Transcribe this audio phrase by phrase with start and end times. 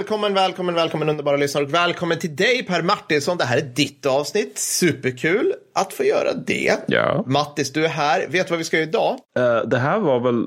[0.00, 3.38] Välkommen, välkommen, välkommen underbara lyssnare och välkommen till dig Per Martinsson.
[3.38, 4.58] Det här är ditt avsnitt.
[4.58, 6.76] Superkul att få göra det.
[6.86, 7.24] Ja.
[7.26, 8.26] Mattis, du är här.
[8.28, 9.16] Vet du vad vi ska göra idag?
[9.36, 10.46] Eh, det här var väl,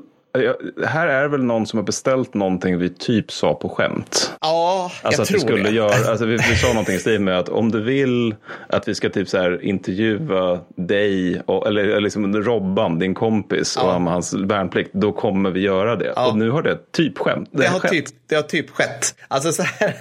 [0.86, 4.32] här är väl någon som har beställt någonting vi typ sa på skämt.
[4.40, 5.74] Ja, Alltså jag att tror vi skulle det.
[5.74, 8.34] göra, alltså vi, vi sa någonting i stil med att om du vill
[8.68, 13.76] att vi ska typ så här intervjua dig, och, eller, eller liksom Robban, din kompis,
[13.76, 16.12] och om hans värnplikt, då kommer vi göra det.
[16.12, 17.48] Och nu har det typ skämt.
[17.52, 19.14] Det är har, typ, det har typ skett.
[19.28, 19.88] Alltså så här.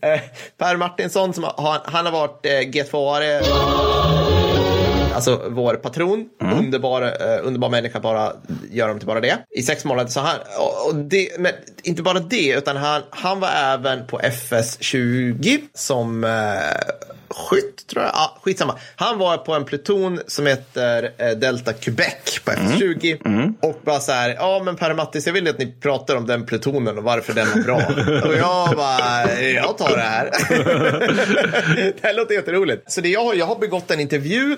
[0.00, 0.20] eh,
[0.58, 4.27] per Martinsson, som har, han har varit eh, G2-are.
[5.14, 6.58] Alltså vår patron, Mm.
[6.58, 8.32] underbar, eh, underbar människa, bara
[8.70, 9.38] gör dem till bara det.
[9.50, 10.10] I sex månader.
[10.10, 10.36] Så han,
[10.88, 16.30] och, det, men inte bara det, utan han, han var även på FS20 som eh,
[17.30, 18.12] skytt, tror jag.
[18.14, 18.78] Ja, skitsamma.
[18.96, 23.54] Han var på en pluton som heter eh, Delta Quebec på FS20.
[23.60, 26.46] Och bara så här, ja men Per Mattis, jag vill att ni pratar om den
[26.46, 27.76] plutonen och varför den var bra.
[28.28, 30.24] och jag bara, jag tar det här.
[31.94, 32.92] det här låter jätteroligt.
[32.92, 34.56] Så det jag har, jag har begått en intervju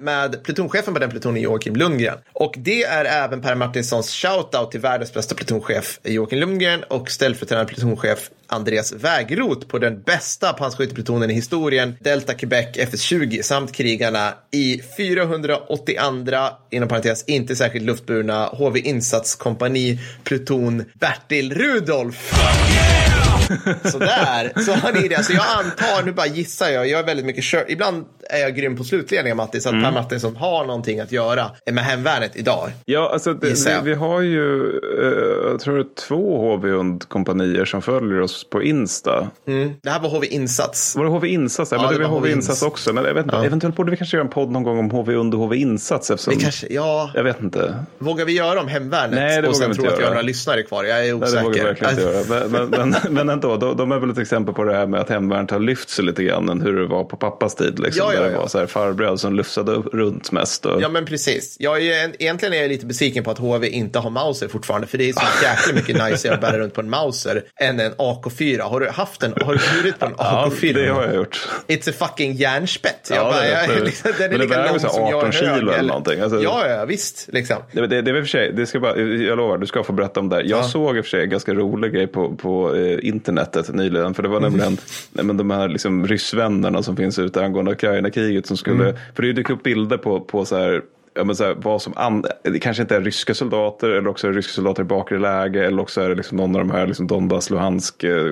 [0.00, 2.18] med plutonchefen på den plutonen, Joakim Lundgren.
[2.32, 7.74] Och det är även Per Martinssons shoutout till världens bästa plutonchef Joakim Lundgren och ställföreträdande
[7.74, 14.82] plutonchef Andreas Wägroth på den bästa pansarskjuteplutonen i historien, Delta Quebec FS20, samt krigarna i
[14.96, 22.34] 482, inom parentes inte särskilt luftburna, HV Insatskompani, pluton Bertil Rudolf.
[23.84, 25.24] Sådär, så har ni det.
[25.24, 27.70] Så jag antar, nu bara gissar jag, jag är väldigt mycket kör.
[27.70, 31.84] Ibland är jag grym på slutledningen Mattis, att Per Martinsson har någonting att göra med
[31.84, 32.70] hemvärnet idag.
[32.84, 34.68] Ja, alltså det, vi, vi har ju,
[35.02, 39.28] eh, jag tror det är två HV-kompanier som följer oss på Insta.
[39.82, 40.96] Det här var HV Insats.
[40.96, 41.72] Var det HV Insats?
[41.72, 42.92] Ja, Ja, men det var HV Insats också.
[42.92, 45.14] Men jag vet inte, eventuellt borde vi kanske göra en podd någon gång om HV
[45.14, 46.10] under HV Insats.
[46.10, 47.74] Eftersom, Vi kanske, ja, Jag vet inte.
[47.98, 49.14] vågar vi göra om hemvärnet?
[49.14, 50.14] Nej, det och vågar sen vi tro inte att vi har göra.
[50.14, 50.84] några lyssnare kvar.
[50.84, 51.64] Jag är Nej, det vågar vi osäker.
[51.64, 52.02] verkligen inte
[52.34, 52.48] göra.
[52.48, 55.00] Men, men, men, men ändå, de, de är väl ett exempel på det här med
[55.00, 57.78] att hemvärnet har lyft sig lite grann än hur det var på pappas tid.
[57.78, 58.40] Liksom, Ja, ja, det ja.
[58.40, 60.66] var så här farbröder som lufsade runt mest.
[60.66, 61.56] Och, Ja men precis.
[61.58, 64.86] Jag är, en- egentligen är jag lite besviken på att HV inte har Mauser fortfarande.
[64.86, 67.92] För det är så jäkla mycket nice att bära runt på en Mauser än en
[67.92, 68.60] AK4.
[68.62, 70.74] Har du haft en, har du burit på en ja, AK4?
[70.74, 71.48] det har jag gjort.
[71.66, 73.06] It's a fucking järnspett.
[73.10, 75.48] Ja, Jag bara, är jag, liksom, den är lika lång som jag 18 är kilo
[75.70, 75.78] hög.
[75.78, 76.20] eller någonting.
[76.20, 77.28] Alltså- ja, ja, visst.
[77.32, 77.56] Liksom.
[77.72, 80.20] Det, det, det är för sig, det ska bara, jag lovar, du ska få berätta
[80.20, 80.36] om det.
[80.36, 80.42] här.
[80.46, 84.14] Jag såg i och för sig en ganska rolig grej på, på eh, internetet nyligen.
[84.14, 84.78] För det var nämligen
[85.12, 87.74] nej, men de här liksom, ryssvännerna som finns ute angående
[88.08, 88.46] Ukraina-kriget.
[88.46, 90.82] Som skulle, För det dyker upp bilder på, på så här,
[91.18, 94.26] ja, men så här, vad som an, det kanske inte är ryska soldater eller också
[94.26, 96.70] är det ryska soldater i bakre läge eller också är det liksom någon av de
[96.70, 98.26] här liksom Donbass, Luhansk, eh,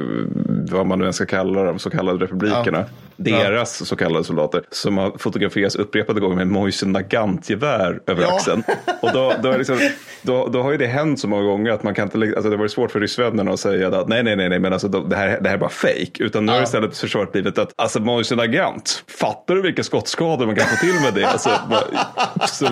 [0.70, 2.84] vad man nu än ska kalla de så kallade republikerna.
[3.16, 8.34] Deras så kallade soldater som har fotograferats upprepade gånger med Moise Nagant-gevär över Ja.
[8.36, 8.62] axeln.
[9.02, 9.78] Och då, då, är liksom,
[10.22, 12.56] då, då har ju det hänt så många gånger att man kan inte, alltså det
[12.56, 15.40] varit svårt för ryssvännerna att säga att nej, nej, nej, nej men alltså det, här,
[15.40, 16.10] det här är bara fake.
[16.18, 20.56] Utan nu har istället försvaret blivit att alltså Moise Nagant, fattar du vilka skottskador man
[20.56, 21.24] kan få till med det?
[21.24, 21.84] Alltså, bara,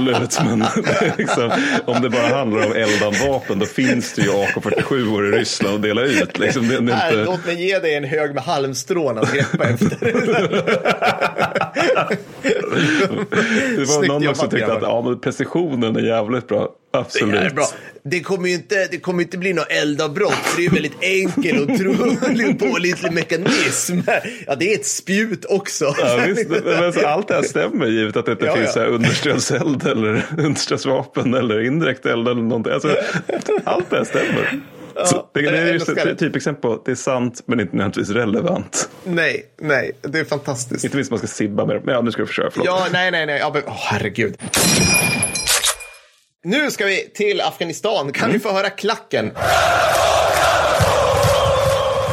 [0.08, 0.58] absolut, men
[1.18, 1.50] liksom,
[1.84, 6.02] om det bara handlar om eldanvapen då finns det ju AK47 i Ryssland att dela
[6.02, 6.38] ut.
[6.38, 7.24] Liksom, det, det inte...
[7.24, 9.98] låt mig ge dig en hög med halmstrån att greppa efter.
[13.76, 16.68] Det var Snyggt någon som tyckte att ja, men precisionen är jävligt bra.
[16.94, 17.40] Absolut.
[17.40, 17.66] Det är bra.
[18.06, 21.70] Det kommer ju inte, det kommer inte bli något eldavbrott, för det är väldigt enkelt
[21.70, 23.98] och troligt pålitlig mekanism.
[24.46, 25.94] Ja, det är ett spjut också.
[25.98, 28.82] Ja, visst, men så allt det här stämmer givet att det inte Ja, finns ja.
[28.84, 32.72] understödseld eller understödsvapen eller indirekt eld eller någonting.
[32.72, 32.96] Alltså,
[33.64, 34.60] allt det här stämmer.
[35.04, 38.10] så, det, det är just ett typexempel på att det är sant men inte nödvändigtvis
[38.16, 38.88] relevant.
[39.04, 40.84] Nej, nej, det är fantastiskt.
[40.84, 41.82] Inte minst man ska sibba med det.
[41.84, 42.50] Men ja, nu ska du försöka.
[42.50, 42.66] Förlåt.
[42.66, 43.38] Ja, nej, nej, nej.
[43.38, 44.36] Ja, men, åh, herregud.
[46.46, 48.12] Nu ska vi till Afghanistan.
[48.12, 49.30] Kan vi få höra klacken?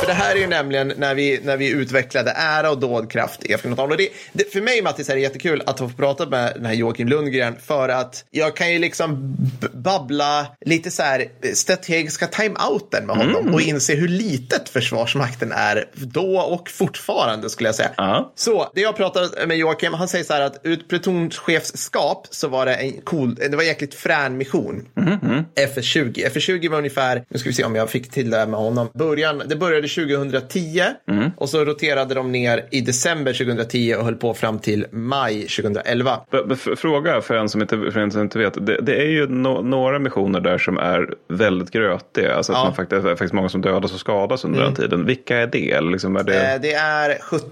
[0.02, 3.54] För det här är ju nämligen när vi, när vi utvecklade ära och dådkraft i
[3.54, 3.92] Afghanistan.
[3.92, 6.74] Och det, det, för mig, Mattis, är det jättekul att få prata med den här
[6.74, 9.36] Joakim Lundgren för att jag kan ju liksom
[9.74, 16.40] babbla lite så här strategiska time-outen med honom och inse hur litet Försvarsmakten är då
[16.40, 17.92] och fortfarande skulle jag säga.
[17.98, 18.32] Ja.
[18.36, 22.48] Så det jag pratade med Joakim, han säger så här att ur ett plutonchefskap så
[22.48, 24.88] var det en cool, det var en jäkligt frän mission.
[25.56, 26.30] FS20.
[26.30, 28.90] FS20 var ungefär, nu ska vi se om jag fick till det här med honom,
[28.94, 30.84] början, det började 2010
[31.38, 36.20] och så roterade de ner i december 2010 och höll på fram till maj 2011.
[36.32, 38.66] B- b- f- Fråga för en som inte, för en som inte vet.
[38.66, 42.36] Det, det är ju no, några missioner där som är väldigt grötiga.
[42.36, 42.64] Alltså att Ja.
[42.64, 45.06] man faktiskt, det är faktiskt många som dödas och skadas under den tiden.
[45.06, 45.82] Vilka är det?
[45.82, 46.54] Liksom är det...
[46.54, 47.46] Eh, Det är 70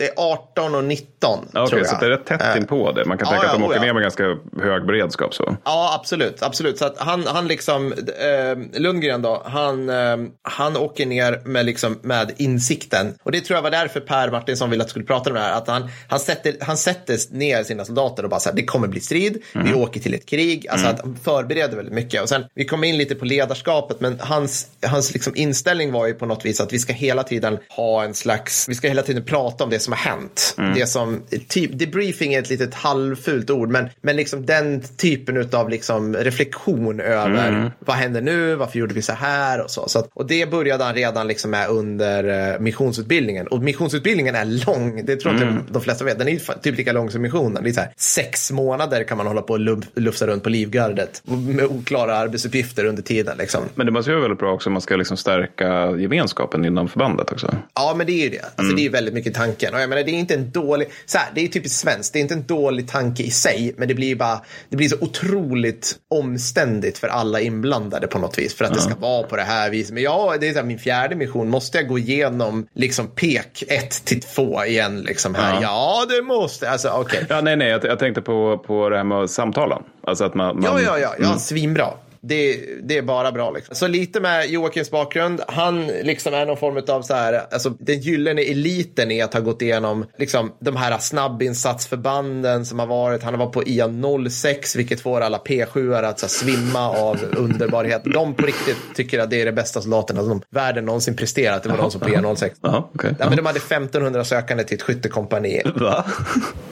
[0.00, 1.86] Det är 18 och 19 okay, tror jag.
[1.86, 3.04] Så det är rätt tätt Eh, inpå det.
[3.04, 3.82] Man kan ja, tänka att de ja, åker ja.
[3.82, 4.24] ner med ganska
[4.62, 5.34] hög beredskap.
[5.34, 5.56] Så.
[5.64, 6.42] Ja, absolut.
[6.42, 6.78] absolut.
[6.78, 11.98] Så att han, han liksom, eh, Lundgren då, han, eh, han åker ner med, liksom,
[12.02, 13.14] med insikten.
[13.22, 15.52] Och det tror jag var därför Per Martinsson ville att skulle prata om det här.
[15.52, 18.88] Att han, han, sätter, han sätter ner sina soldater och bara så här, det kommer
[18.88, 20.66] bli strid, vi åker till ett krig.
[20.68, 22.22] Alltså att han förbereder väldigt mycket.
[22.22, 26.14] Och sen, vi kommer in lite på ledarskapet, men hans, hans liksom inställning var ju
[26.14, 29.24] på något vis att vi ska hela tiden ha en slags, vi ska hela tiden
[29.24, 30.54] prata om det som har hänt.
[30.74, 35.68] Det som, typ, debriefing är ett litet halvfult ord, men, men liksom den typen av
[35.68, 39.88] liksom reflektion över vad händer nu, varför gjorde vi så här och så.
[39.88, 43.46] så att, och det började han redan liksom med under eh, missionsutbildningen.
[43.46, 46.18] Och missionsutbildningen är lång, det tror jag inte de flesta vet.
[46.18, 47.62] Den är typ lika lång som missionen.
[47.64, 50.48] Det är så här, sex månader kan man hålla på och luf- lufsa runt på
[50.48, 53.38] livgardet med oklara arbetsuppgifter under tiden.
[53.38, 53.60] Liksom.
[53.74, 56.88] Men det måste ju vara väldigt bra också om man ska liksom stärka gemenskapen inom
[56.88, 57.54] förbandet också.
[57.74, 58.44] Ja, men det är ju det.
[58.56, 59.74] Alltså, Det är väldigt mycket tanken.
[59.80, 60.88] Jag menar, det är inte en dålig...
[61.06, 62.12] Så här, det är typiskt svenskt.
[62.12, 64.40] Det är inte en dålig tanke i sig, men det blir bara...
[64.68, 68.54] Det blir så otroligt omständigt för alla inblandade på något vis.
[68.54, 69.94] För att det ska vara på det här viset.
[69.94, 71.48] Men ja, det är så här, min fjärde mission.
[71.50, 75.54] Måste jag gå igenom liksom pek 1 till 2 igen liksom här?
[75.54, 76.06] Ja, Ja.
[76.16, 76.70] det måste.
[76.70, 77.26] Alltså, okej.
[77.28, 79.82] Ja, nej, nej, jag, jag tänkte på, på det här med att samtala.
[80.06, 81.88] Alltså att man, man, Ja, ja, ja, ja svinbra.
[82.22, 83.50] Det, det är bara bra.
[83.50, 83.74] Liksom.
[83.74, 85.40] Så lite med Joakims bakgrund.
[85.48, 89.40] Han liksom är någon form av så här, alltså den gyllene eliten i att ha
[89.40, 93.22] gått igenom liksom, de här snabbinsatsförbanden som har varit.
[93.22, 93.88] Han har varit på IA
[94.30, 98.02] 06, vilket får alla P7 att så här, svimma av underbarhet.
[98.04, 101.62] De på riktigt tycker att det är det bästa soldaterna som världen någonsin presterat.
[101.62, 102.56] Det var de som på IA 06.
[102.62, 103.14] Jaha, okej.
[103.18, 105.62] Ja, men de hade 1500 sökande till ett skyttekompani.
[105.74, 106.04] Va?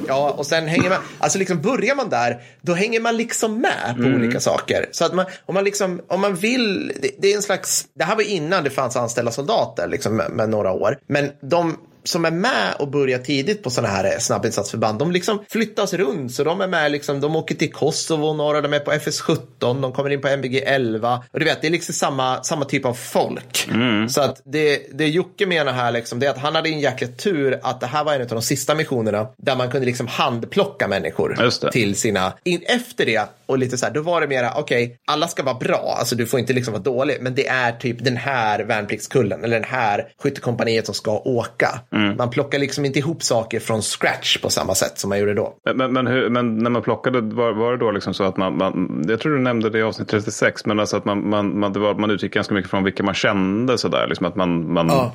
[0.09, 3.95] Ja, och sen hänger man, alltså liksom börjar man där, då hänger man liksom med
[3.97, 4.87] på olika saker.
[4.93, 8.05] Så att man, om man liksom, om man vill, det, det är en slags, det
[8.05, 10.99] här var innan det fanns anställda soldater liksom med, med några år.
[11.07, 11.77] Men de
[12.09, 16.33] som är med och börjar tidigt på sådana här snabbinsatsförband, de liksom flyttas runt.
[16.33, 19.93] Så de är med, liksom, de åker till Kosovo, några de är på FS17, de
[19.93, 21.23] kommer in på MBG 11.
[21.33, 23.69] Och du vet, det är liksom samma, samma typ av folk.
[24.09, 27.09] Så att det, det Jocke menar här, liksom, det är att han hade en jäkla
[27.09, 30.89] tur att det här var en av de sista missionerna där man kunde liksom handplocka
[30.89, 31.37] människor
[31.71, 35.29] till sina, in, efter det och lite så här, då var det mera, okej, alla
[35.29, 38.17] ska vara bra, alltså du får inte liksom vara dålig, men det är typ den
[38.17, 41.81] här värnpliktskullen eller den här skyttekompaniet som ska åka.
[42.17, 45.55] Man plockar liksom inte ihop saker från scratch på samma sätt som man gjorde då.
[45.75, 48.57] Men, men, hur, men när man plockade, var, var det då liksom så att man,
[48.57, 51.73] man, jag tror du nämnde det i avsnitt 36, men alltså att man, man, man,
[51.73, 54.89] det var, man utgick ganska mycket från vilka man kände sådär, liksom att man, man
[54.89, 55.13] Ja.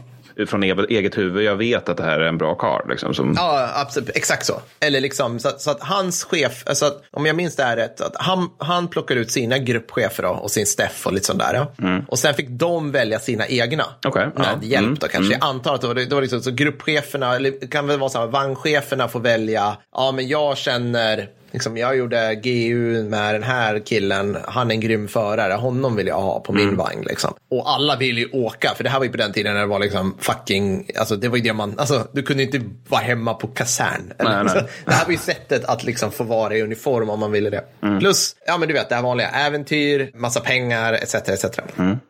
[0.47, 2.89] Från eget, huvud, jag vet att det här är en bra karl.
[2.89, 4.09] Liksom, som, Ja, absolut.
[4.15, 4.62] Exakt så.
[4.80, 7.75] Eller liksom, så, att- så att hans chef, alltså att, om jag minns det här
[7.77, 11.39] rätt, att han, han plockar ut sina gruppchefer då, och sin Steff och lite sånt
[11.39, 11.53] där.
[11.77, 12.01] Ja.
[12.07, 13.85] Och sen fick de välja sina egna.
[14.06, 14.68] Okej, med ja.
[14.68, 15.33] hjälp Mm, då kanske.
[15.33, 18.19] Jag antar att det var, det var liksom, så gruppcheferna, eller kan väl vara så
[18.19, 23.80] här, vagncheferna får välja, ja men jag känner, Liksom, jag gjorde GU med den här
[23.80, 27.04] killen, han är en grym förare, honom vill jag ha på min vagn.
[27.06, 27.34] Liksom.
[27.50, 29.68] Och alla vill ju åka, för det här var ju på den tiden när det
[29.68, 33.34] var liksom fucking, alltså det var ju det man, alltså du kunde inte vara hemma
[33.34, 34.14] på kasern.
[34.20, 34.64] Nej, nej.
[34.86, 37.64] Det här var ju sättet att liksom få vara i uniform om man ville det.
[38.00, 41.16] Plus, ja men du vet, det här vanliga äventyr, massa pengar, etc.
[41.16, 41.46] etc.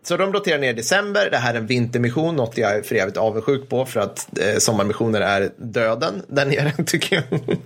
[0.04, 2.96] Så de roterar ner i december, det här är en vintermission, något jag är för
[2.96, 7.58] jävligt avundsjuk på för att eh, sommarmissioner är döden där nere tycker jag.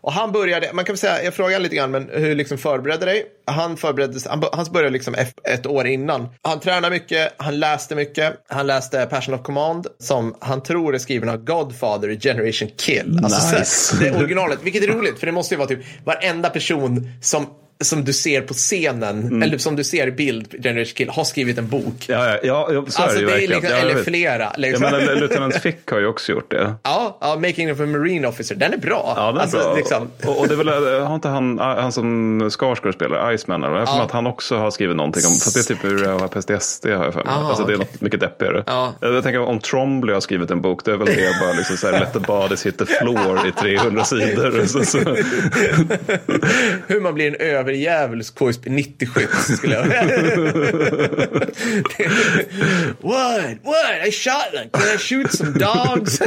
[0.00, 3.06] och han började, man kan väl säga, jag frågade lite grann, men hur liksom förberedde
[3.06, 3.24] dig?
[3.46, 6.28] Han förberedde sig- han, han började liksom ett, ett år innan.
[6.42, 10.98] Han tränade mycket, han läste mycket, han läste Passion of Command som han tror är
[10.98, 13.20] skriven av Godfather i Generation Kill.
[13.24, 13.64] Alltså, Nice.
[13.64, 17.12] så, det är originalet, vilket är roligt för det måste ju vara typ varenda person
[17.22, 17.46] som
[17.80, 21.58] som du ser på scenen, eller som du ser i bild, Generation Kill, har skrivit
[21.58, 21.94] en bok.
[22.08, 24.04] Ja, ja, ja, ja, så alltså är det det ju liksom, Ja, eller vet.
[24.04, 24.42] flera.
[24.42, 24.82] Ja, Liksom.
[24.90, 26.74] men Lieutenant Fick har ju också gjort det.
[26.82, 29.12] Ja, ja, Making of a Marine Officer, den är bra.
[29.16, 29.74] Ja, det är alltså, bra.
[29.76, 33.74] Liksom, Och, och det är väl, har inte han, han som Skarsgård spelar, Iceman, eller?
[33.74, 37.04] Mig att han också har skrivit någonting om, för det är typ ur PSTSD har
[37.04, 37.32] jag för mig.
[37.34, 38.64] Alltså det är något mycket deppigare.
[38.66, 38.94] Ja.
[39.00, 41.86] Jag tänker om Trombley har skrivit en bok, det är väl det bara liksom så
[41.90, 44.64] här, let the bodies hit the floor i 300 sidor.
[44.66, 44.98] Så, så.
[46.86, 47.36] hur man blir en
[47.68, 49.86] överjävulsk KSB 90-skytt skulle jag
[53.00, 53.58] What?
[53.62, 54.06] What?
[54.06, 54.70] I shot them.
[54.72, 56.20] Can I shoot some dogs?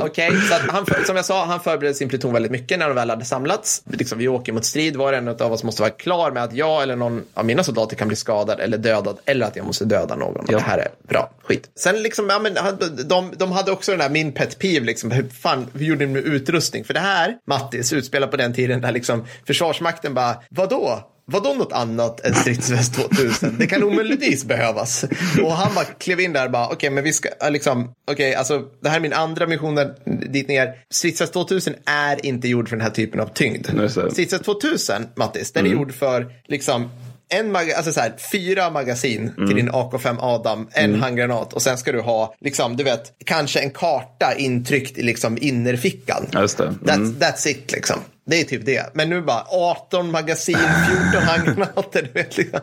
[0.00, 3.10] Okej, så han, som jag sa, han förberedde sin pluton väldigt mycket när de väl
[3.10, 3.82] hade samlats.
[3.92, 4.96] Liksom, vi åker mot strid.
[4.96, 7.62] Var och en av oss måste vara klar med att jag eller någon av mina
[7.64, 10.36] soldater kan bli skadad eller dödad eller att jag måste döda någon.
[10.36, 11.70] Och Det här är bra skit.
[11.74, 12.54] Sen liksom, ja, men,
[13.08, 16.12] de, de hade också den här min pet peeve, liksom, hur fan, hur gjorde ni
[16.12, 16.84] med utrustning?
[16.84, 21.02] För det här, Mattis, utspelar på den tiden där liksom Försvarsmakten bara, vadå?
[21.32, 23.56] vadå något annat än stridsväst 2000?
[23.58, 25.04] Det kan omöjligtvis behövas.
[25.42, 28.12] Och han bara klev in där och bara, okej, okay, men vi ska, liksom, okej,
[28.12, 29.94] okay, alltså det här är min andra mission där,
[30.32, 30.74] dit ner.
[30.90, 33.66] Stridsväst 2000 är inte gjord för den här typen av tyngd.
[34.10, 35.78] Stridsväst 2000, Mattis, den är mm.
[35.78, 36.90] gjord för, liksom,
[37.30, 39.46] en mag alltså så här, fyra magasin mm.
[39.48, 41.00] till din AK5 Adam, en mm.
[41.00, 45.38] handgranat och sen ska du ha, liksom, du vet, kanske en karta intryckt i liksom
[45.40, 46.26] innerfickan.
[46.32, 46.64] Just det.
[46.64, 46.78] Mm.
[46.82, 47.96] That's, that's it liksom.
[48.28, 48.90] Det är typ det.
[48.94, 50.58] Men nu bara 18 magasin,
[51.12, 52.60] 14 handgranater, du vet, liksom,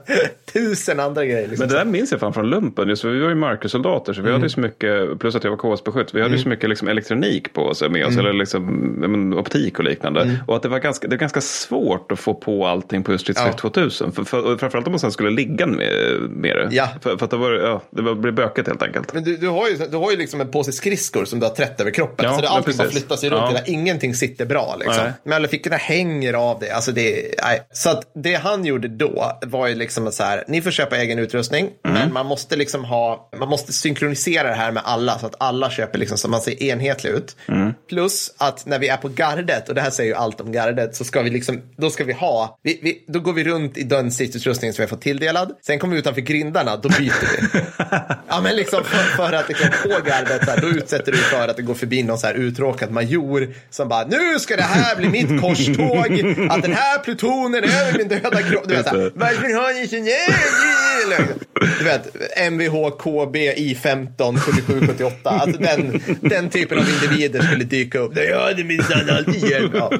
[0.54, 1.48] tusen andra grejer.
[1.48, 1.60] Liksom.
[1.60, 2.90] Men det där minns jag fan från lumpen.
[2.90, 4.42] Just, vi var ju markersoldater så vi mm.
[4.42, 6.44] hade så mycket, plus att jag var KSB-skytt, vi hade mm.
[6.44, 8.20] så mycket liksom, elektronik på oss med oss, mm.
[8.20, 10.22] eller liksom, optik och liknande.
[10.22, 10.36] Mm.
[10.48, 13.22] Och att det var, ganska, det var ganska svårt att få på allting på just
[13.22, 13.70] Stridsvakt ja.
[13.70, 14.12] 2000.
[14.12, 15.92] För, för, framförallt om man sen skulle ligga med,
[16.30, 16.70] med det.
[16.72, 16.88] Ja.
[17.02, 19.14] För, för att det, var, ja, det var, blev bökigt helt enkelt.
[19.14, 21.54] Men du, du, har ju, du har ju liksom en påse skridskor som du har
[21.54, 22.26] trätt över kroppen.
[22.26, 23.52] Ja, så det, allting bara flyttar sig runt.
[23.54, 23.62] Ja.
[23.66, 24.76] Ingenting sitter bra.
[24.80, 25.04] Liksom.
[25.24, 26.72] Men fickorna hänger av det.
[26.72, 27.62] Alltså det nej.
[27.74, 31.20] Så att det han gjorde då var ju liksom så här, ni får köpa egen
[31.20, 31.98] utrustning, mm.
[31.98, 35.70] men man måste liksom ha, man måste synkronisera det här med alla så att alla
[35.70, 37.36] köper liksom så man ser enhetlig ut.
[37.48, 37.74] Mm.
[37.90, 40.96] Plus att när vi är på gardet, och det här säger ju allt om gardet,
[40.96, 43.84] så ska vi liksom, då ska vi ha, vi, vi, då går vi runt i
[43.84, 45.54] den stridsutrustning som vi har fått tilldelad.
[45.62, 47.60] Sen kommer vi utanför grindarna, då byter vi.
[48.28, 51.48] ja men liksom för, för att liksom på gardet, så här, då utsätter du för
[51.48, 54.96] att det går förbi någon så här uttråkad major som bara, nu ska det här
[54.96, 58.64] bli mitt korståg att den här plutonen över min döda kropp.
[58.68, 59.96] Du vet, såhär, varför har ni så
[61.80, 62.16] Du vet,
[62.52, 65.30] Mvh KB I15 7778.
[65.30, 68.16] Alltså den, den typen av individer skulle dyka upp.
[68.16, 69.76] Det hade minsann alltid hjälpt.
[69.78, 69.92] Ja.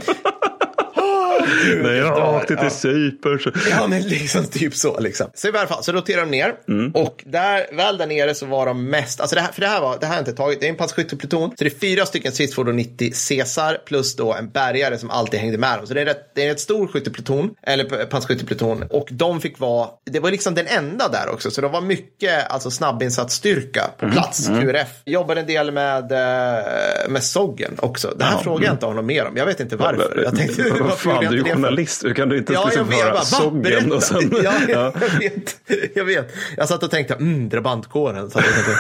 [1.84, 3.40] När jag åkte till Cypern.
[3.40, 3.52] Så...
[3.70, 5.00] Ja, men liksom typ så.
[5.00, 5.28] Liksom.
[5.34, 6.54] Så i alla fall så roterar de ner.
[6.68, 6.92] Mm.
[6.92, 9.82] Och där, väl där nere så var de mest, alltså det här, för det här,
[9.82, 11.50] var, det här har jag inte tagit, det är en pansarskjutepluton.
[11.50, 15.58] Så det är fyra stycken stridsfordon 90 Caesar plus då en bärgare som alltid hängde
[15.58, 15.88] med dem.
[15.88, 18.84] Så det är, rätt, det är en rätt stor skyttepluton, eller pansarskjutepluton.
[18.90, 21.52] Och de fick vara, det var liksom den enda där också.
[21.52, 24.16] Så de var mycket alltså snabbinsatsstyrka på mm.
[24.16, 24.62] plats, mm.
[24.62, 24.88] QRF.
[25.06, 28.14] Jobbade en del med, eh, med Soggen också.
[28.18, 29.38] Det här ja, frågar jag inte honom mer om.
[29.38, 30.22] Jag vet inte varför.
[30.24, 34.04] Jag tänkte, varför du är journalist, hur kan du inte ja, liksom höra sången och
[34.04, 34.34] sen...
[34.44, 35.56] Ja, ja, jag vet.
[35.96, 36.34] Jag vet.
[36.58, 38.32] Jag satt och tänkte, mm, drabantkåren.
[38.32, 38.72] Så jag tänkte,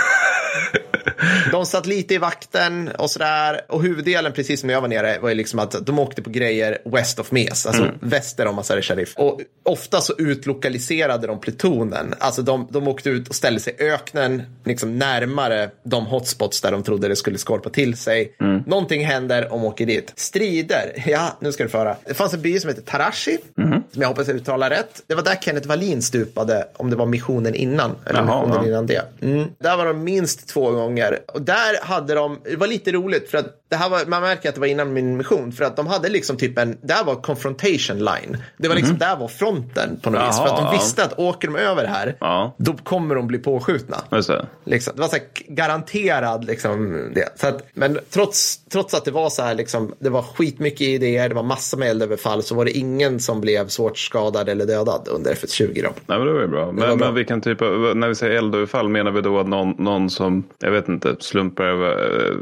[1.52, 3.62] de satt lite i vakten och sådär.
[3.70, 6.78] Och huvuddelen, precis som jag var nere, var ju liksom att de åkte på grejer
[6.86, 7.96] west of Mes, alltså mm.
[8.00, 9.14] väster om Masari Sharif.
[9.16, 12.14] Och ofta så utlokaliserade de plutonen.
[12.20, 16.72] Alltså de, de åkte ut och ställde sig i öknen, liksom närmare de hotspots där
[16.72, 18.36] de trodde det skulle skorpa till sig.
[18.42, 18.64] Mm.
[18.68, 20.14] Någonting händer, de åker dit.
[20.16, 21.96] Strider, ja, nu ska du föra.
[22.06, 23.84] Det fanns en by som heter Tarashi, mm.
[23.92, 25.04] som jag hoppas jag uttalar rätt.
[25.08, 27.96] Det var där Kenneth Wallin stupade, om det var missionen innan.
[28.06, 28.70] Eller Jaha, missionen ja.
[28.70, 29.02] innan det.
[29.22, 29.48] Mm.
[29.60, 33.38] Där var de minst två gånger och där hade de, det var lite roligt för
[33.38, 35.88] att det här var, man märker att det var innan min mission för att de
[35.88, 38.38] hade liksom typ en, där var confrontation line.
[38.58, 39.00] Det var liksom, mm.
[39.00, 40.38] där var fronten på något Jaha, vis.
[40.38, 42.56] För att de visste att åker de över här, ja.
[42.58, 43.98] då kommer de bli påskjutna.
[44.10, 44.46] Det.
[44.64, 47.40] Liksom, det var så här garanterad liksom det.
[47.40, 51.30] Så att, men trots, trots att det var så här liksom, det var skitmycket idéer,
[51.30, 55.08] det var massor med eldöverfall så var det ingen som blev svårt skadad eller dödad
[55.12, 55.90] under FS20 då.
[56.06, 56.66] Nej men det var ju bra.
[56.72, 56.96] Men, bra.
[56.96, 57.60] men vi kan typ,
[57.96, 61.66] när vi säger eldöverfall menar vi då att någon, någon som, jag vet inte, slumpar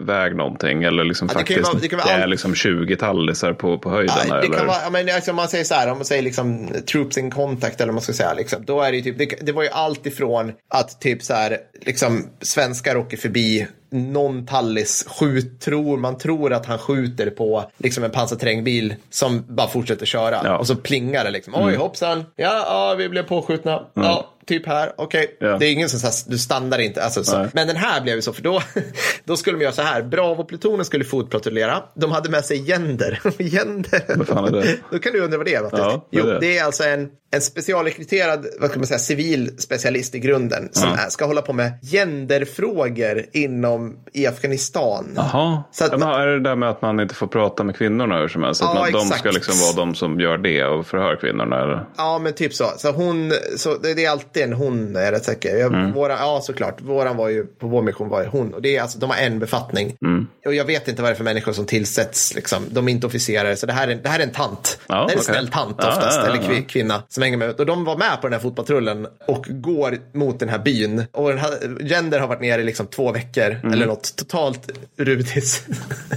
[0.02, 3.90] iväg någonting eller liksom ja, faktiskt vara, det kan vara är liksom 20-tallisar på, på
[3.90, 4.16] höjden.
[4.28, 4.58] Ja, det eller?
[4.58, 7.32] kan vara, men, alltså, om man säger så här, om man säger liksom troops in
[7.32, 9.70] contact eller vad man ska säga, liksom, då är det typ, det, det var ju
[9.70, 16.18] allt ifrån att typ så här, liksom svenskar åker förbi någon tallis skjut, tror, man
[16.18, 20.42] tror att han skjuter på liksom en pansarterrängbil som bara fortsätter köra.
[20.44, 20.58] Ja.
[20.58, 21.54] Och så plingar det liksom.
[21.56, 21.80] Oj, mm.
[21.80, 22.24] hoppsan.
[22.36, 23.72] Ja, ja, vi blev påskjutna.
[23.72, 24.08] Mm.
[24.08, 25.36] Ja, typ här, okej.
[25.38, 25.50] Okay.
[25.50, 25.58] Ja.
[25.58, 27.04] Det är ingen som säger, du stannar inte.
[27.04, 28.62] Alltså, Men den här blev ju så, för då,
[29.26, 30.02] då skulle de göra så här.
[30.02, 31.84] Bravo-plutonen skulle fotpatrullera.
[31.96, 33.22] De hade med sig gender.
[33.38, 34.18] gender.
[34.18, 34.78] Vad fan är det?
[34.92, 35.70] då kan du undra vad det är.
[35.72, 36.40] Ja, det är jo, det.
[36.40, 40.90] det är alltså en, en specialrekryterad, vad ska man säga, civil specialist i grunden som
[40.90, 41.10] ja.
[41.10, 45.14] ska hålla på med genderfrågor inom i Afghanistan.
[45.16, 48.28] Jaha, så att, är det där med att man inte får prata med kvinnorna hur
[48.28, 48.62] som helst?
[48.62, 51.64] Ja, att man, de ska liksom vara de som gör det och förhör kvinnorna?
[51.64, 51.86] Eller?
[51.98, 52.66] Ja, men typ så.
[52.78, 55.58] Så hon, så det, det är alltid alltid en hon, är jag rätt säker.
[55.58, 55.94] Jag, mm.
[55.94, 56.82] våra, ja, såklart.
[56.82, 58.54] Våran var ju, på vår mission var ju hon.
[58.54, 59.96] Och det är alltså, de har en befattning.
[60.02, 60.28] Mm.
[60.46, 62.36] Och jag vet inte vad det är för människor som tillsätts.
[62.36, 62.64] Liksom.
[62.70, 63.56] De är inte officerare.
[63.56, 64.80] Så det här är, det här är en tant.
[64.88, 65.34] Ja, det är en okay.
[65.34, 66.18] snäll tant oftast.
[66.18, 67.60] Ja, ja, eller kvinna som hänger med.
[67.60, 71.04] Och de var med på den här fotpatrullen och går mot den här byn.
[71.12, 73.60] Och den här, Gender har varit nere i liksom två veckor.
[73.64, 73.74] Mm.
[73.74, 75.66] Eller något totalt rutis.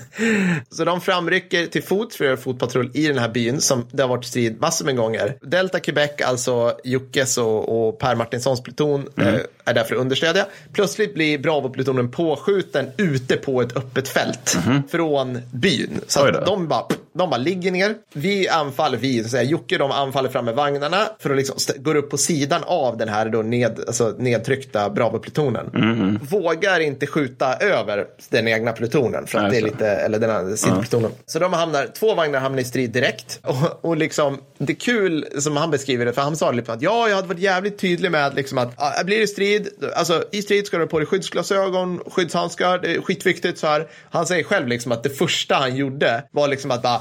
[0.70, 3.60] så de framrycker till fot för att göra fotpatrull i den här byn.
[3.60, 5.36] Som det har varit strid massor med gånger.
[5.40, 9.34] Delta Quebec, alltså Jockes och, och Per Martinssons pluton mm.
[9.34, 10.46] eh, är där för att understödja.
[10.72, 14.82] Plötsligt blir Bravo-plutonen påskjuten ute på ett öppet fält mm.
[14.88, 16.00] från byn.
[16.06, 16.86] Så att de bara
[17.16, 17.94] de bara ligger ner.
[18.12, 21.94] Vi anfaller, vi, så säga, Jocke de anfaller fram med vagnarna för att liksom gå
[21.94, 25.70] upp på sidan av den här då ned, alltså nedtryckta Bravo-plutonen.
[25.74, 26.18] Mm.
[26.22, 30.56] Vågar inte skjuta över den egna plutonen för att det är lite, eller den här
[30.56, 31.10] sidoplutonen.
[31.26, 33.40] Så de hamnar, två vagnar hamnar i strid direkt.
[33.42, 36.82] Och, och liksom, det är kul som han beskriver det, för han sa liksom att
[36.82, 40.42] ja, jag hade varit jävligt tydlig med liksom att ja, blir det strid, alltså i
[40.42, 43.88] strid ska du ha på dig skyddsglasögon, skyddshandskar, det är skitviktigt så här.
[44.10, 47.00] Han säger själv liksom att det första han gjorde var liksom att bara,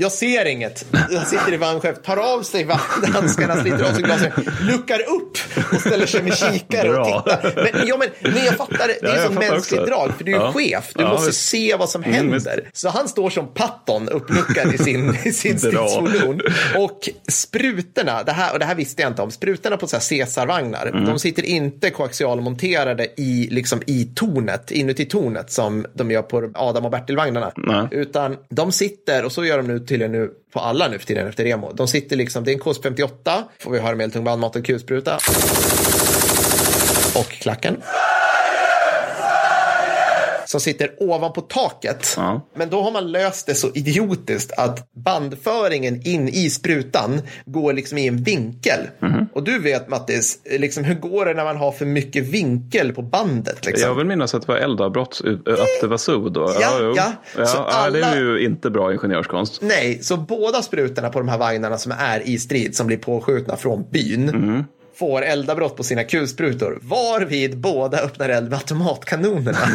[0.00, 0.84] jag ser inget.
[1.10, 2.68] Jag sitter i vagnchef, tar av sig
[3.14, 5.38] handskarna, sliter av sig glasögon, luckar upp
[5.74, 7.52] och ställer sig med kikare och tittar.
[7.72, 9.90] Men, ja, men, men jag fattar, det Ja, är jag som mänskligt också.
[9.94, 10.52] drag, för du är Ja.
[10.52, 10.90] chef.
[10.94, 11.48] Du Ja, måste visst.
[11.48, 12.70] se vad som Mm, händer.
[12.72, 16.40] Så han står som Patton uppluckad i sin, i sin stridsfordon.
[16.76, 21.04] Och sprutorna, det här, och det här visste jag inte om, sprutorna på Caesarvagnar, Mm.
[21.04, 26.84] de sitter inte koaxialmonterade i, liksom, i tornet, inuti tornet som de gör på Adam
[26.84, 27.52] och Bertil-vagnarna.
[27.90, 31.28] Utan de sitter, och så gör de nu tydligen nu på alla nu för tiden
[31.28, 31.72] efter Remo.
[31.72, 35.18] De sitter liksom, det är en KS58, får vi höra medeltung och kulspruta.
[37.14, 37.82] Och klacken.
[40.50, 42.14] Som sitter ovanpå taket.
[42.16, 42.40] Ja.
[42.56, 47.98] Men då har man löst det så idiotiskt att bandföringen in i sprutan går liksom
[47.98, 48.80] i en vinkel.
[48.98, 49.26] Mhm.
[49.34, 53.02] Och du vet Mattis, liksom, hur går det när man har för mycket vinkel på
[53.02, 53.66] bandet?
[53.66, 53.88] Liksom?
[53.88, 56.52] Jag vill minnas att det var eldavbrott, att det var så då.
[56.60, 57.12] Ja, ja.
[57.36, 59.62] ja, Så ja, Det alla- är ju inte bra ingenjörskonst.
[59.62, 63.56] Nej, så båda sprutorna på de här vagnarna som är i strid, som blir påskjutna
[63.56, 64.64] från byn, Mhm.
[65.00, 69.58] Får eldavbrott på sina kulsprutor, varvid båda öppnar eld med automatkanonerna.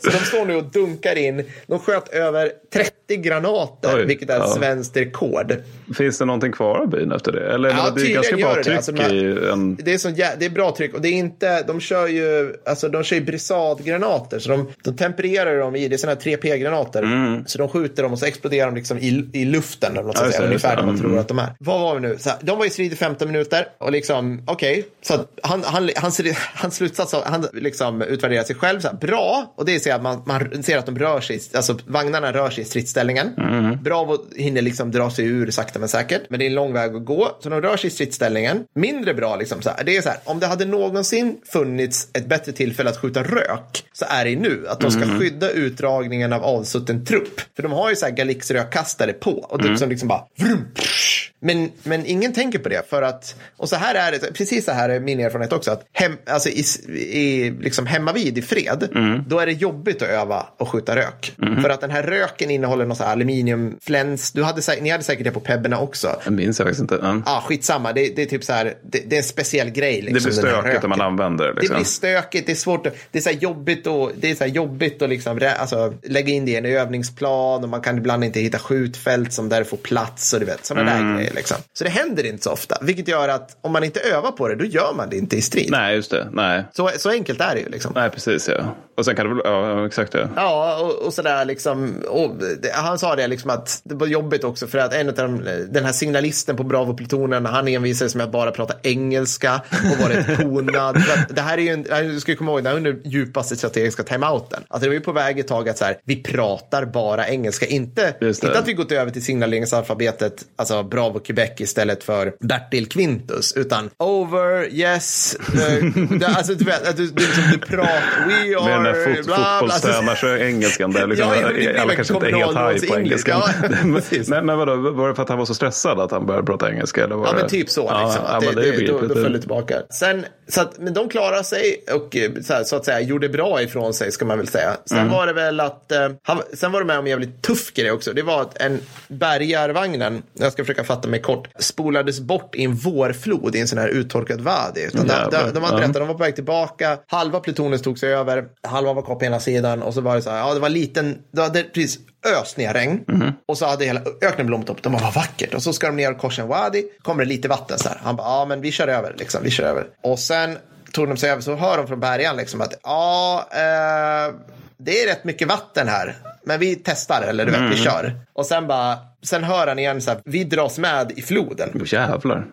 [0.00, 1.44] Så de står nu och dunkar in.
[1.66, 4.46] De sköt över 30 granater, Oj, vilket är ja.
[4.46, 5.54] svenskt rekord.
[5.96, 7.52] Finns det någonting kvar av byn efter det?
[7.54, 8.64] Eller Ja, det är ganska bra det.
[8.64, 9.76] tryck Alltså, de här- i en...
[9.76, 12.54] Det är, så jä- det är bra tryck och det är inte, de kör ju,
[12.66, 16.36] alltså de kör ju brisadgranater så de, de tempererar dem i, det är sådana här
[16.36, 17.42] 3P-granater.
[17.46, 20.26] Så de skjuter dem och så exploderar de liksom i, i luften eller något Mm.
[20.26, 21.00] Ja, sånt just ungefär där man Mm.
[21.00, 21.52] tror att de är.
[21.58, 22.16] Vad var vi nu?
[22.18, 25.62] Så här, de var i strid i 15 minuter och liksom, okej, så att han,
[25.64, 26.20] han, hans,
[26.54, 30.02] hans slutsats, han liksom utvärderar sig själv så här, bra, och det är så att
[30.02, 33.28] man, man ser att de rör sig, alltså vagnarna rör sig i stridsställningen.
[33.38, 33.82] Mm.
[33.82, 36.96] Bravo hinner liksom dra sig ur sakta men säkert, men det är en lång väg
[36.96, 38.64] att gå, så de rör sig i stridsställningen.
[38.74, 42.26] Mindre bra liksom, så här, det är så här, om det hade någonsin funnits ett
[42.26, 45.18] bättre tillfälle att skjuta rök, så är det nu, att de ska Mm.
[45.18, 47.40] skydda utdragningen av avsutten trupp.
[47.56, 49.72] För de har ju så här Galix-rökkastare på, och det Mm.
[49.72, 51.09] liksom, liksom bara vrum, psh.
[51.40, 54.72] Men, men ingen tänker på det för att, och så här är det, precis så
[54.72, 56.64] här är min erfarenhet också, att hem, alltså i,
[56.98, 59.24] i liksom hemma vid i fred, Mm.
[59.28, 61.32] då är det jobbigt att öva och skjuta rök.
[61.62, 65.24] För att den här röken innehåller någon så här aluminiumfläns, du hade, ni hade säkert
[65.24, 66.20] det på pebberna också.
[66.24, 66.98] Jag minns jag faktiskt inte.
[67.02, 67.22] Ja.
[67.26, 67.92] Ja, skitsamma.
[67.92, 70.02] Det, det är typ så här, det, det är en speciell grej.
[70.02, 71.52] Liksom, Det blir stökigt om man använder det.
[71.54, 71.76] Det Liksom.
[71.76, 75.02] blir stökigt, det är svårt, att- det är så jobbigt, och, det är så jobbigt
[75.02, 78.58] att liksom, alltså, lägga in det i en övningsplan och man kan ibland inte hitta
[78.58, 81.08] skjutfält som där får plats och du vet, sådana Mm.
[81.08, 81.29] där grejer.
[81.34, 81.56] Liksom.
[81.72, 84.54] Så det händer inte så ofta, vilket gör att om man inte övar på det,
[84.54, 85.70] då gör man det inte i strid.
[85.70, 86.28] Nej, just det.
[86.32, 86.64] Nej.
[86.72, 87.68] Så, så enkelt är det ju.
[87.68, 87.92] Liksom.
[87.94, 88.74] Nej, precis ja.
[88.96, 90.28] Och sen kan det väl, ja exakt ja.
[90.36, 91.94] Ja, och, och sådär liksom.
[92.08, 95.14] Och det, han sa det liksom att det var jobbigt också för att en av
[95.14, 100.08] de, den här signalisten på Bravo-plutonen, han envisades med att bara prata engelska och var
[100.08, 103.00] rätt att det här är ju en, du ska komma ihåg, det här är den
[103.04, 104.62] djupaste strategiska timeouten.
[104.68, 107.66] Alltså det var ju på väg ett tag att så här, vi pratar bara engelska.
[107.66, 108.44] Inte, det.
[108.44, 113.90] inte att vi gått över till signaleringsalfabetet, alltså Bravo Quebec istället för Bertil Quintus, utan
[113.98, 118.92] over, yes, uh, alltså du vet, du, du, liksom, du pratar, we Med den are,
[118.92, 121.06] där fot, bla, bla, alltså, fotbollstränars-engelskan där.
[121.06, 123.42] Liksom, Ja, det alla kanske inte är helt high på engelskan.
[123.62, 123.68] Ja,
[124.28, 126.70] men, men, vadå, var det för att han var så stressad att han började prata
[126.70, 127.04] engelska?
[127.04, 127.38] Eller var Ja, det...
[127.38, 127.82] men typ så.
[127.82, 129.76] Liksom, Ja, det, det, det, då, då föll det tillbaka.
[129.90, 133.28] Sen, så att, men de klarade sig och eh, så, här, så att säga gjorde
[133.28, 134.76] bra ifrån sig, ska man väl säga.
[134.84, 135.12] Sen Mm.
[135.12, 137.90] var det väl att, eh, han, sen var det med om en jävligt tuff grej
[137.90, 138.12] också.
[138.12, 142.74] Det var att en bärgarvagnen, jag ska försöka fatta mig kort, spolades bort i en
[142.74, 144.84] vårflod i en sån här uttorkad vadi.
[144.84, 145.44] Utan de, Jävlar.
[145.44, 145.88] de, de hade Ja.
[145.88, 149.40] de var på väg tillbaka, halva plutonen stod sig över, halva var kvar på ena
[149.40, 151.98] sidan och så var det så här, ja det var liten, det hade precis
[152.40, 153.32] öst ner regn Mhm.
[153.48, 154.82] och så hade hela öknen blommat upp.
[154.82, 155.54] De bara, vad vackert.
[155.54, 157.98] Och så ska de ner och korsa en wadi, kommer det lite vatten så här.
[158.04, 159.86] Han bara, ja men vi kör över, liksom, vi kör över.
[160.02, 160.58] Och sen
[160.92, 164.34] tog de sig över, så hör de från bärgaren liksom att, ja, eh,
[164.78, 166.16] det är rätt mycket vatten här.
[166.50, 167.70] Men vi testar, eller du vet, Mm.
[167.70, 168.12] vi kör.
[168.32, 171.68] Och sen bara, sen hör han igen så här, vi dras med i floden.
[171.74, 172.46] Åh, Jävlar.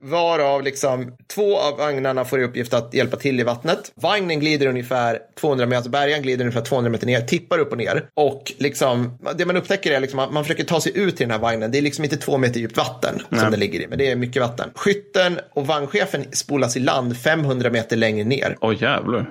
[0.00, 3.92] Varav liksom två av vagnarna får i uppgift att hjälpa till i vattnet.
[3.94, 8.04] Vagnen glider ungefär 200 meter, bärgaren glider ungefär 200 meter ner, tippar upp och ner.
[8.14, 11.30] Och liksom, det man upptäcker är liksom att man försöker ta sig ut till den
[11.30, 11.70] här vagnen.
[11.70, 14.16] Det är liksom inte två meter djupt vatten som det ligger i, men det är
[14.16, 14.70] mycket vatten.
[14.74, 18.56] Skytten och vagnchefen spolas i land 500 meter längre ner.
[18.60, 19.30] Åh jävlar.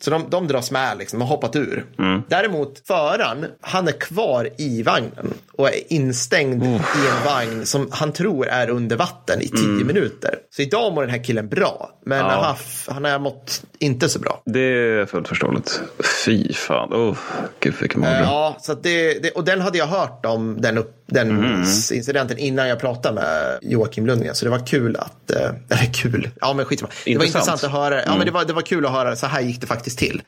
[0.00, 1.84] Så de, de dras med, liksom, har hoppat ur.
[2.28, 6.66] Däremot föraren han, han är kvar i vagnen och är instängd i
[7.10, 9.86] en vagn som han tror är under vatten i tio Mm.
[9.86, 10.34] minuter.
[10.56, 12.56] Så idag mår den här killen bra, men Ja.
[12.86, 14.42] han, han har mått inte så bra.
[14.46, 15.80] Det är fullt förståeligt.
[16.24, 16.92] Fy fan.
[16.92, 17.16] Oh,
[17.60, 18.22] gud vilken mardröm.
[18.22, 21.60] Ja, så det, det, och den hade jag hört om, den, upp, den Mm.
[21.92, 24.34] incidenten, innan jag pratade med Joakim Lundgren.
[24.34, 25.40] Så det var kul att, eh,
[25.70, 26.92] eller kul, ja men skitsamma.
[27.04, 27.64] Det var Intressant.
[27.64, 29.66] att höra, ja men det var, det var kul att höra, så här gick det
[29.66, 30.22] faktiskt till.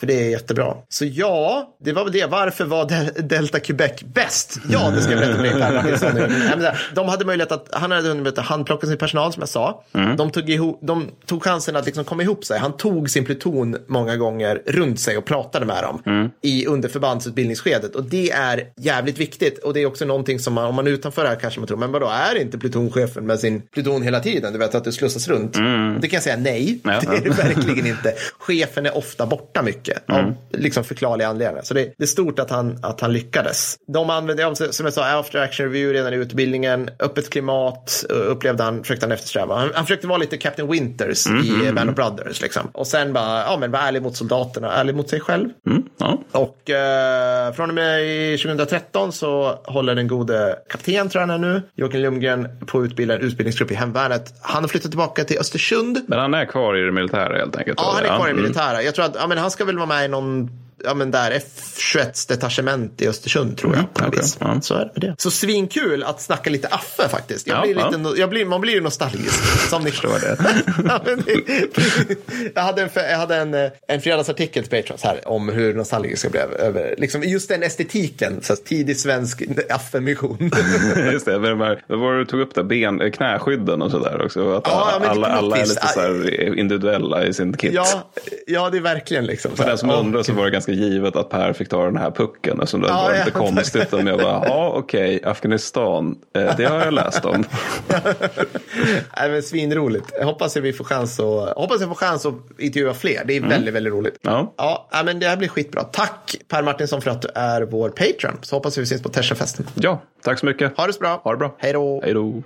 [0.00, 0.74] För det är jättebra.
[0.88, 2.26] Så ja, det var väl det.
[2.26, 4.58] Varför var Del- Delta Quebec bäst?
[4.70, 5.52] Ja, det ska jag berätta för dig
[5.82, 9.48] Per så här, De hade möjlighet att, han hade att handplocka sin personal som jag
[9.48, 9.82] sa.
[10.16, 12.58] De, tog ihop, de tog chansen att liksom komma ihop sig.
[12.58, 17.94] Han tog sin pluton många gånger runt sig och pratade med dem i underförbandsutbildningsskedet.
[17.94, 19.58] Och det är jävligt viktigt.
[19.64, 21.66] Och det är också någonting som man, om man är utanför det här kanske man
[21.66, 24.52] tror, men vadå, är inte plutonchefen med sin pluton hela tiden?
[24.52, 25.56] Du vet att det slussas runt.
[25.56, 27.34] Och det kan jag säga nej, Ja, det är det ja.
[27.34, 28.14] verkligen inte.
[28.38, 31.62] Chefen är ofta borta mycket av liksom förklarliga anledningar.
[31.62, 33.76] Så det, det är stort att han, att han lyckades.
[33.86, 36.90] De använde, som jag sa, after action review redan i utbildningen.
[37.00, 39.56] Öppet klimat eh, upplevde han, försökte han eftersträva.
[39.56, 42.42] Han, han försökte vara lite Captain Winters i Band of Brothers.
[42.42, 42.68] Liksom.
[42.72, 45.48] Och sen bara, ja men var ärlig mot soldaterna, ärlig mot sig själv.
[45.66, 46.18] Mm, ja.
[46.32, 51.44] Och eh, från och med i 2013 så håller den gode kapten, tror jag han
[51.44, 54.34] är nu, Joakim Lundgren, på utbilda en utbildningsgrupp i hemvärnet.
[54.42, 56.04] Han har flyttat tillbaka till Östersund.
[56.06, 57.78] Men han är kvar i det militära helt enkelt?
[57.80, 58.42] Ja, han är kvar i Mm.
[58.42, 58.82] militära.
[58.82, 60.50] Jag tror att ja, men han ska väl vara med i någon
[60.86, 63.94] Ja men där F21 detachement i Östersund tror jag.
[63.94, 64.36] På okej, vis.
[64.40, 64.60] ja.
[64.60, 65.14] Så är det med.
[65.18, 67.46] Så svinkul att snacka lite Affe faktiskt.
[67.46, 67.90] Jag Ja, blir ja.
[67.90, 69.34] lite, jag blir, man blir ju nostalgisk.
[69.70, 70.36] Som ni förstår det.
[72.54, 76.24] jag hade, en, jag hade en, eh, en fredagsartikel till Patrons här om hur nostalgisk
[76.24, 78.38] jag blev över liksom, just den estetiken.
[78.42, 80.50] Så tidig svensk Affe-mission.
[81.12, 82.62] Just det, men de här, vad var det du tog upp där?
[82.62, 84.52] Ben, eh, knäskydden och sådär också.
[84.56, 87.72] Att Ja, alla, något alla är lite så individuella i sin kit.
[87.72, 88.10] ja,
[88.46, 89.56] ja, det är verkligen liksom.
[89.56, 89.96] För den som ja.
[89.96, 92.60] undrar så var det ganska givet att Per fick ta den här pucken.
[92.60, 93.18] Eftersom det Ja, var ja.
[93.18, 97.44] lite konstigt om jag bara, ja okej, Afghanistan, eh, det har jag läst om.
[99.16, 100.12] Nej, men svinroligt.
[100.18, 103.22] Jag hoppas att vi får chans att, hoppas jag får chans att intervjua fler.
[103.24, 104.18] Det är väldigt, väldigt roligt.
[104.22, 104.54] Ja.
[104.56, 105.82] Ja, men det här blir skitbra.
[105.82, 108.38] Tack Per Martinsson för att du är vår Patreon.
[108.42, 109.66] Så hoppas vi syns på Tersafesten.
[109.74, 110.76] Ja, tack så mycket.
[110.76, 111.20] Ha det så bra.
[111.24, 111.54] Ha det bra.
[111.58, 112.00] Hej då.
[112.04, 112.42] Hej då.